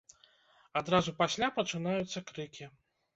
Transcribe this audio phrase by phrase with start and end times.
[0.79, 2.65] Адразу пасля пачынаюцца крыкі.